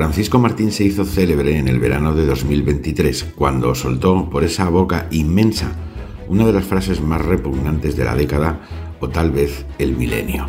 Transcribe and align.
Francisco 0.00 0.38
Martín 0.38 0.72
se 0.72 0.82
hizo 0.82 1.04
célebre 1.04 1.58
en 1.58 1.68
el 1.68 1.78
verano 1.78 2.14
de 2.14 2.24
2023, 2.24 3.34
cuando 3.36 3.74
soltó 3.74 4.30
por 4.30 4.44
esa 4.44 4.66
boca 4.70 5.06
inmensa 5.10 5.72
una 6.26 6.46
de 6.46 6.54
las 6.54 6.64
frases 6.64 7.02
más 7.02 7.22
repugnantes 7.22 7.96
de 7.96 8.06
la 8.06 8.14
década 8.14 8.62
o 8.98 9.10
tal 9.10 9.30
vez 9.30 9.66
el 9.78 9.94
milenio. 9.94 10.46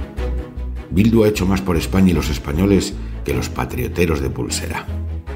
Bildu 0.90 1.26
ha 1.26 1.28
hecho 1.28 1.46
más 1.46 1.60
por 1.60 1.76
España 1.76 2.12
y 2.12 2.14
los 2.14 2.30
españoles 2.30 2.94
que 3.26 3.34
los 3.34 3.50
patrioteros 3.50 4.22
de 4.22 4.30
pulsera. 4.30 4.86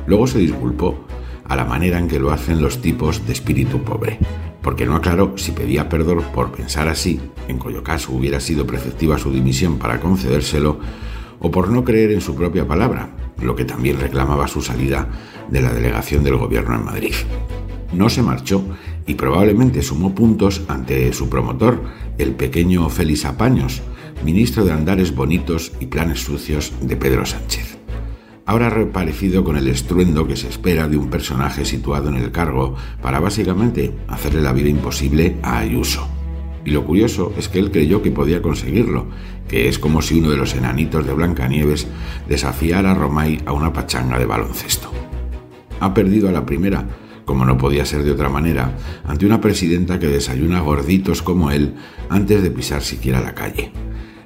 Luego 0.08 0.28
se 0.28 0.40
disculpó 0.40 1.06
a 1.44 1.58
la 1.58 1.66
manera 1.66 2.00
en 2.00 2.08
que 2.08 2.18
lo 2.18 2.32
hacen 2.32 2.62
los 2.62 2.82
tipos 2.82 3.28
de 3.28 3.34
espíritu 3.34 3.84
pobre, 3.84 4.20
porque 4.62 4.86
no 4.86 4.96
aclaró 4.96 5.38
si 5.38 5.52
pedía 5.52 5.90
perdón 5.90 6.22
por 6.34 6.54
pensar 6.54 6.88
así, 6.88 7.20
en 7.50 7.60
cuyo 7.60 7.84
caso 7.84 8.14
hubiera 8.14 8.40
sido 8.40 8.66
preceptiva 8.66 9.18
su 9.18 9.34
dimisión 9.34 9.78
para 9.78 10.00
concedérselo, 10.00 10.80
o 11.42 11.52
por 11.52 11.68
no 11.68 11.84
creer 11.84 12.14
en 12.14 12.22
su 12.22 12.34
propia 12.34 12.66
palabra, 12.66 13.25
lo 13.46 13.56
que 13.56 13.66
también 13.66 14.00
reclamaba 14.00 14.48
su 14.48 14.62
salida 14.62 15.08
de 15.50 15.62
la 15.62 15.74
delegación 15.74 16.24
del 16.24 16.38
gobierno 16.38 16.76
en 16.76 16.86
Madrid. 16.86 17.14
No 17.94 18.10
se 18.10 18.22
marchó 18.22 18.64
y 19.08 19.14
probablemente 19.14 19.82
sumó 19.82 20.14
puntos 20.14 20.64
ante 20.68 21.14
su 21.14 21.30
promotor, 21.30 21.84
el 22.18 22.32
pequeño 22.32 22.90
Félix 22.90 23.26
Apaños, 23.26 23.82
ministro 24.24 24.66
de 24.66 24.72
Andares 24.72 25.16
Bonitos 25.16 25.72
y 25.80 25.86
Planes 25.86 26.22
Sucios 26.22 26.74
de 26.82 26.96
Pedro 26.98 27.26
Sánchez. 27.26 27.78
Ahora 28.48 28.70
reparecido 28.70 29.44
con 29.44 29.58
el 29.58 29.68
estruendo 29.68 30.28
que 30.28 30.36
se 30.36 30.48
espera 30.48 30.88
de 30.88 30.98
un 30.98 31.10
personaje 31.10 31.66
situado 31.66 32.10
en 32.10 32.18
el 32.18 32.32
cargo 32.32 32.76
para 33.02 33.20
básicamente 33.20 33.96
hacerle 34.08 34.42
la 34.42 34.54
vida 34.54 34.70
imposible 34.70 35.38
a 35.42 35.60
Ayuso. 35.60 36.15
Y 36.66 36.72
lo 36.72 36.84
curioso 36.84 37.32
es 37.38 37.48
que 37.48 37.60
él 37.60 37.72
creyó 37.72 38.02
que 38.02 38.10
podía 38.10 38.42
conseguirlo, 38.42 39.06
que 39.48 39.70
es 39.70 39.78
como 39.78 40.02
si 40.02 40.20
uno 40.20 40.32
de 40.32 40.38
los 40.38 40.56
enanitos 40.56 41.06
de 41.06 41.14
Blancanieves 41.14 41.88
desafiara 42.28 42.92
a 42.92 42.96
Romay 42.96 43.40
a 43.46 43.54
una 43.54 43.72
pachanga 43.72 44.18
de 44.18 44.26
baloncesto. 44.26 44.92
Ha 45.80 45.94
perdido 45.94 46.28
a 46.28 46.32
la 46.32 46.46
primera, 46.46 46.88
como 47.24 47.46
no 47.46 47.60
podía 47.60 47.86
ser 47.86 48.04
de 48.04 48.12
otra 48.12 48.30
manera, 48.30 48.76
ante 49.06 49.28
una 49.28 49.42
presidenta 49.42 50.00
que 50.00 50.08
desayuna 50.08 50.60
gorditos 50.62 51.22
como 51.22 51.52
él 51.52 51.76
antes 52.10 52.42
de 52.42 52.50
pisar 52.50 52.82
siquiera 52.82 53.22
la 53.22 53.36
calle. 53.36 53.72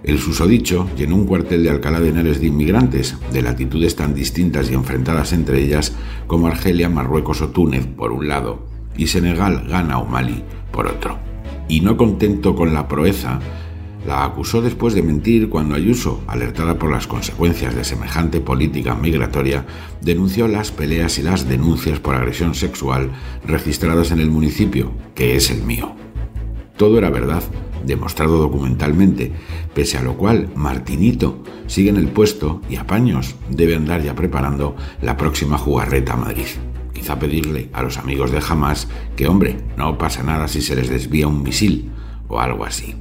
El 0.01 0.17
susodicho 0.17 0.87
llenó 0.95 1.15
un 1.15 1.25
cuartel 1.25 1.61
de 1.61 1.71
Alcalá 1.71 1.99
de 1.99 2.09
Henares 2.09 2.39
de 2.39 2.47
inmigrantes, 2.47 3.17
de 3.33 3.41
latitudes 3.41 3.97
tan 3.97 4.13
distintas 4.13 4.71
y 4.71 4.75
enfrentadas 4.75 5.33
entre 5.33 5.61
ellas 5.61 5.93
como 6.25 6.47
Argelia, 6.47 6.87
Marruecos 6.87 7.41
o 7.41 7.49
Túnez, 7.49 7.85
por 7.85 8.13
un 8.13 8.29
lado, 8.29 8.65
y 8.95 9.07
Senegal, 9.07 9.65
Ghana 9.67 9.99
o 9.99 10.05
Mali, 10.05 10.41
por 10.71 10.87
otro 10.87 11.28
y 11.69 11.79
no 11.79 11.95
contento 11.95 12.55
con 12.55 12.73
la 12.73 12.89
proeza, 12.89 13.39
la 14.05 14.25
acusó 14.25 14.61
después 14.61 14.93
de 14.93 15.03
mentir 15.03 15.49
cuando 15.49 15.75
Ayuso, 15.75 16.21
alertada 16.27 16.79
por 16.79 16.91
las 16.91 17.07
consecuencias 17.07 17.75
de 17.75 17.83
semejante 17.83 18.41
política 18.41 18.95
migratoria, 18.95 19.65
denunció 20.01 20.47
las 20.47 20.71
peleas 20.71 21.19
y 21.19 21.21
las 21.21 21.47
denuncias 21.47 21.99
por 21.99 22.15
agresión 22.15 22.55
sexual 22.55 23.11
registradas 23.45 24.11
en 24.11 24.19
el 24.19 24.31
municipio, 24.31 24.91
que 25.15 25.35
es 25.35 25.51
el 25.51 25.63
mío. 25.63 25.93
Todo 26.75 26.97
era 26.97 27.09
verdad, 27.09 27.43
demostrado 27.85 28.39
documentalmente, 28.39 29.31
pese 29.73 29.97
a 29.97 30.01
lo 30.01 30.17
cual 30.17 30.49
Martinito 30.55 31.43
sigue 31.67 31.89
en 31.89 31.97
el 31.97 32.07
puesto 32.07 32.61
y 32.69 32.77
a 32.77 32.87
paños 32.87 33.35
debe 33.49 33.75
andar 33.75 34.01
ya 34.01 34.15
preparando 34.15 34.75
la 35.01 35.17
próxima 35.17 35.57
jugarreta 35.57 36.13
a 36.13 36.17
Madrid 36.17 36.47
quizá 36.99 37.17
pedirle 37.17 37.69
a 37.71 37.81
los 37.81 37.97
amigos 37.97 38.29
de 38.31 38.41
Hamas 38.45 38.89
que, 39.15 39.27
hombre, 39.27 39.55
no 39.77 39.97
pasa 39.97 40.21
nada 40.21 40.49
si 40.49 40.61
se 40.61 40.75
les 40.75 40.89
desvía 40.89 41.29
un 41.29 41.41
misil 41.41 41.91
o 42.27 42.41
algo 42.41 42.65
así. 42.65 42.93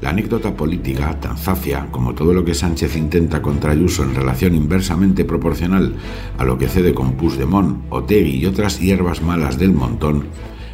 La 0.00 0.10
anécdota 0.10 0.54
política, 0.54 1.18
tan 1.18 1.36
zafia 1.36 1.88
como 1.90 2.14
todo 2.14 2.32
lo 2.32 2.44
que 2.44 2.54
Sánchez 2.54 2.96
intenta 2.96 3.42
contra 3.42 3.72
Ayuso 3.72 4.04
en 4.04 4.14
relación 4.14 4.54
inversamente 4.54 5.24
proporcional 5.24 5.96
a 6.38 6.44
lo 6.44 6.58
que 6.58 6.68
cede 6.68 6.94
con 6.94 7.14
Puigdemont, 7.14 7.86
Otegui 7.90 8.36
y 8.36 8.46
otras 8.46 8.78
hierbas 8.78 9.20
malas 9.20 9.58
del 9.58 9.72
montón, 9.72 10.26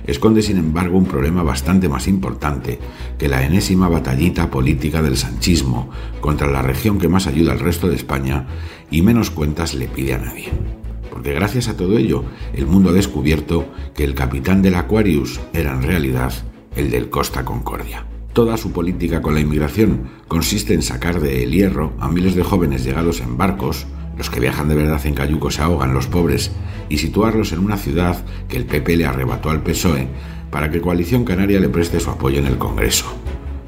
esconde 0.07 0.43
sin 0.43 0.59
embargo 0.59 0.99
un 0.99 1.07
problema 1.07 1.43
bastante 1.43 1.89
más 1.89 2.09
importante 2.09 2.79
que 3.17 3.29
la 3.29 3.43
enésima 3.43 3.89
batallita 3.89 4.51
política 4.51 5.01
del 5.01 5.17
sanchismo 5.17 5.89
contra 6.21 6.49
la 6.51 6.61
región 6.61 6.99
que 6.99 7.09
más 7.09 7.27
ayuda 7.27 7.53
al 7.53 7.61
resto 7.61 7.89
de 7.89 7.97
España 7.97 8.47
y 8.91 9.01
menos 9.01 9.31
cuentas 9.31 9.75
le 9.75 9.89
pide 9.89 10.13
a 10.15 10.19
nadie 10.19 10.80
porque 11.11 11.33
gracias 11.33 11.69
a 11.69 11.77
todo 11.77 11.99
ello 11.99 12.25
el 12.55 12.67
mundo 12.67 12.91
ha 12.91 12.93
descubierto 12.93 13.67
que 13.95 14.05
el 14.05 14.15
capitán 14.15 14.63
del 14.63 14.77
Aquarius 14.77 15.41
era 15.53 15.73
en 15.73 15.83
realidad 15.83 16.33
el 16.77 16.91
del 16.91 17.11
Costa 17.11 17.45
Concordia. 17.45 18.07
Toda 18.33 18.57
su 18.57 18.71
política 18.71 19.21
con 19.21 19.35
la 19.35 19.41
inmigración 19.41 20.09
consiste 20.29 20.73
en 20.73 20.83
sacar 20.83 21.21
de 21.21 21.43
el 21.43 21.51
hierro 21.51 21.93
a 21.99 22.09
miles 22.09 22.37
de 22.37 22.45
jóvenes 22.45 22.85
llegados 22.85 23.21
en 23.21 23.37
barcos, 23.37 23.87
los 24.17 24.31
que 24.31 24.41
viajan 24.41 24.69
de 24.69 24.77
verdad 24.77 25.05
en 25.05 25.15
cayucos 25.15 25.55
se 25.55 25.63
ahogan 25.63 25.95
los 25.95 26.07
pobres, 26.07 26.53
y 26.89 26.99
situarlos 26.99 27.53
en 27.53 27.59
una 27.59 27.77
ciudad 27.77 28.25
que 28.49 28.57
el 28.57 28.67
PP 28.67 28.97
le 28.97 29.07
arrebató 29.07 29.51
al 29.51 29.63
PSOE 29.63 30.09
para 30.51 30.71
que 30.71 30.81
Coalición 30.81 31.25
Canaria 31.25 31.61
le 31.61 31.69
preste 31.69 32.01
su 32.01 32.11
apoyo 32.11 32.39
en 32.39 32.47
el 32.47 32.59
Congreso. 32.59 33.07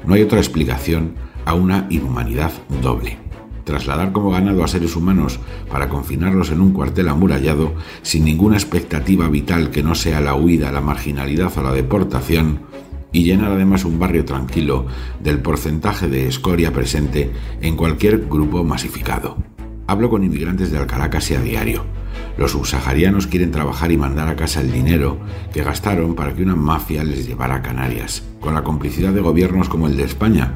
No 0.05 0.13
hay 0.13 0.21
otra 0.21 0.39
explicación 0.39 1.15
a 1.45 1.53
una 1.53 1.87
inhumanidad 1.89 2.51
doble 2.81 3.22
trasladar 3.63 4.11
como 4.11 4.31
ganado 4.31 4.63
a 4.63 4.67
seres 4.67 4.95
humanos 4.95 5.39
para 5.69 5.89
confinarlos 5.89 6.51
en 6.51 6.61
un 6.61 6.71
cuartel 6.71 7.09
amurallado 7.09 7.73
sin 8.01 8.25
ninguna 8.25 8.57
expectativa 8.57 9.27
vital 9.29 9.69
que 9.71 9.83
no 9.83 9.95
sea 9.95 10.21
la 10.21 10.35
huida, 10.35 10.71
la 10.71 10.81
marginalidad 10.81 11.51
o 11.57 11.63
la 11.63 11.71
deportación, 11.71 12.59
y 13.13 13.23
llenar 13.23 13.51
además 13.51 13.85
un 13.85 13.99
barrio 13.99 14.25
tranquilo 14.25 14.87
del 15.21 15.39
porcentaje 15.39 16.09
de 16.09 16.27
escoria 16.27 16.73
presente 16.73 17.31
en 17.61 17.77
cualquier 17.77 18.27
grupo 18.27 18.63
masificado. 18.63 19.37
Hablo 19.85 20.09
con 20.09 20.23
inmigrantes 20.23 20.71
de 20.71 20.77
Alcalá 20.79 21.09
casi 21.09 21.35
a 21.35 21.41
diario. 21.41 21.85
Los 22.37 22.51
subsaharianos 22.51 23.27
quieren 23.27 23.51
trabajar 23.51 23.91
y 23.91 23.97
mandar 23.97 24.27
a 24.27 24.35
casa 24.35 24.61
el 24.61 24.71
dinero 24.71 25.19
que 25.53 25.63
gastaron 25.63 26.15
para 26.15 26.33
que 26.33 26.41
una 26.41 26.55
mafia 26.55 27.03
les 27.03 27.27
llevara 27.27 27.55
a 27.55 27.61
Canarias, 27.61 28.23
con 28.39 28.55
la 28.55 28.63
complicidad 28.63 29.13
de 29.13 29.21
gobiernos 29.21 29.69
como 29.69 29.87
el 29.87 29.95
de 29.95 30.03
España, 30.03 30.53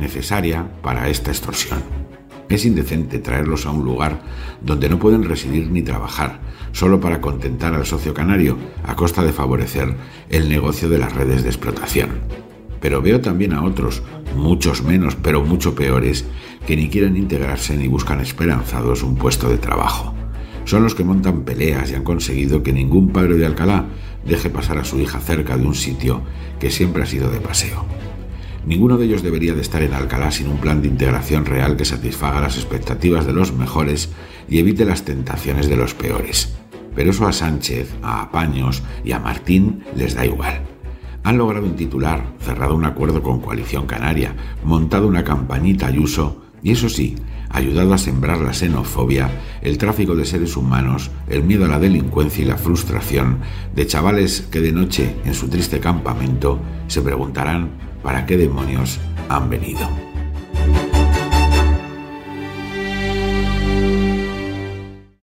necesaria 0.00 0.68
para 0.82 1.08
esta 1.08 1.30
extorsión. 1.30 2.05
Es 2.48 2.64
indecente 2.64 3.18
traerlos 3.18 3.66
a 3.66 3.70
un 3.70 3.84
lugar 3.84 4.20
donde 4.60 4.88
no 4.88 4.98
pueden 4.98 5.24
residir 5.24 5.70
ni 5.70 5.82
trabajar, 5.82 6.40
solo 6.72 7.00
para 7.00 7.20
contentar 7.20 7.74
al 7.74 7.86
socio 7.86 8.14
canario 8.14 8.56
a 8.84 8.94
costa 8.94 9.24
de 9.24 9.32
favorecer 9.32 9.94
el 10.28 10.48
negocio 10.48 10.88
de 10.88 10.98
las 10.98 11.12
redes 11.12 11.42
de 11.42 11.48
explotación. 11.48 12.10
Pero 12.80 13.02
veo 13.02 13.20
también 13.20 13.52
a 13.52 13.64
otros, 13.64 14.02
muchos 14.36 14.82
menos, 14.82 15.16
pero 15.16 15.42
mucho 15.42 15.74
peores, 15.74 16.24
que 16.66 16.76
ni 16.76 16.88
quieren 16.88 17.16
integrarse 17.16 17.76
ni 17.76 17.88
buscan 17.88 18.20
esperanzados 18.20 19.02
un 19.02 19.16
puesto 19.16 19.48
de 19.48 19.58
trabajo. 19.58 20.14
Son 20.66 20.82
los 20.82 20.94
que 20.94 21.04
montan 21.04 21.42
peleas 21.42 21.90
y 21.90 21.94
han 21.94 22.04
conseguido 22.04 22.62
que 22.62 22.72
ningún 22.72 23.10
padre 23.10 23.36
de 23.36 23.46
Alcalá 23.46 23.86
deje 24.24 24.50
pasar 24.50 24.78
a 24.78 24.84
su 24.84 25.00
hija 25.00 25.20
cerca 25.20 25.56
de 25.56 25.64
un 25.64 25.74
sitio 25.74 26.22
que 26.58 26.70
siempre 26.70 27.02
ha 27.02 27.06
sido 27.06 27.30
de 27.30 27.40
paseo. 27.40 27.86
Ninguno 28.66 28.98
de 28.98 29.06
ellos 29.06 29.22
debería 29.22 29.54
de 29.54 29.60
estar 29.60 29.80
en 29.82 29.94
Alcalá 29.94 30.32
sin 30.32 30.48
un 30.48 30.58
plan 30.58 30.82
de 30.82 30.88
integración 30.88 31.46
real 31.46 31.76
que 31.76 31.84
satisfaga 31.84 32.40
las 32.40 32.56
expectativas 32.56 33.24
de 33.24 33.32
los 33.32 33.52
mejores 33.52 34.10
y 34.48 34.58
evite 34.58 34.84
las 34.84 35.04
tentaciones 35.04 35.68
de 35.68 35.76
los 35.76 35.94
peores. 35.94 36.56
Pero 36.96 37.10
eso 37.10 37.28
a 37.28 37.32
Sánchez, 37.32 37.94
a 38.02 38.22
Apaños 38.22 38.82
y 39.04 39.12
a 39.12 39.20
Martín 39.20 39.84
les 39.94 40.16
da 40.16 40.26
igual. 40.26 40.62
Han 41.22 41.38
logrado 41.38 41.64
un 41.64 41.76
titular, 41.76 42.34
cerrado 42.40 42.74
un 42.74 42.84
acuerdo 42.84 43.22
con 43.22 43.40
Coalición 43.40 43.86
Canaria, 43.86 44.34
montado 44.64 45.06
una 45.06 45.22
campañita 45.22 45.86
Ayuso 45.86 46.42
y 46.60 46.72
eso 46.72 46.88
sí, 46.88 47.14
ayudado 47.50 47.94
a 47.94 47.98
sembrar 47.98 48.40
la 48.40 48.52
xenofobia, 48.52 49.30
el 49.62 49.78
tráfico 49.78 50.16
de 50.16 50.24
seres 50.24 50.56
humanos, 50.56 51.12
el 51.28 51.44
miedo 51.44 51.66
a 51.66 51.68
la 51.68 51.78
delincuencia 51.78 52.42
y 52.42 52.48
la 52.48 52.56
frustración 52.56 53.38
de 53.76 53.86
chavales 53.86 54.40
que 54.50 54.60
de 54.60 54.72
noche 54.72 55.14
en 55.24 55.34
su 55.34 55.48
triste 55.48 55.78
campamento 55.78 56.58
se 56.88 57.02
preguntarán 57.02 57.85
¿para 58.06 58.24
qué 58.24 58.36
demonios 58.36 59.00
han 59.28 59.50
venido? 59.50 60.05